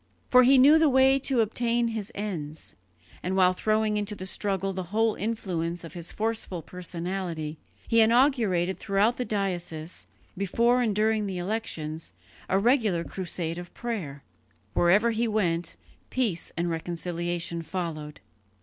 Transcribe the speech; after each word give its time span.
For 0.31 0.41
he 0.41 0.57
knew 0.57 0.79
the 0.79 0.89
way 0.89 1.19
to 1.19 1.41
obtain 1.41 1.89
his 1.89 2.11
ends; 2.15 2.75
and 3.21 3.35
while 3.35 3.53
throwing 3.53 3.97
into 3.97 4.15
the 4.15 4.25
struggle 4.25 4.73
the 4.73 4.85
whole 4.89 5.13
influence 5.13 5.83
of 5.83 5.93
his 5.93 6.11
forceful 6.11 6.63
personality, 6.63 7.59
he 7.87 7.99
inaugurated 8.01 8.79
throughout 8.79 9.17
the 9.17 9.25
diocese, 9.25 10.07
before 10.35 10.81
and 10.81 10.95
during 10.95 11.27
the 11.27 11.37
elections, 11.37 12.13
a 12.49 12.57
regular 12.57 13.03
crusade 13.03 13.59
of 13.59 13.75
prayer. 13.75 14.23
Wherever 14.73 15.11
he 15.11 15.27
went, 15.27 15.75
peace 16.09 16.51
and 16.57 16.67
reconciliation 16.67 17.61
followed. 17.61 18.21